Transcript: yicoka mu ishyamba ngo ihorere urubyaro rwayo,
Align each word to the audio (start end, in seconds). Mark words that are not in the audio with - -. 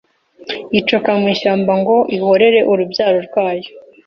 yicoka 0.73 1.09
mu 1.19 1.25
ishyamba 1.33 1.71
ngo 1.81 1.95
ihorere 2.15 2.59
urubyaro 2.71 3.17
rwayo, 3.27 3.69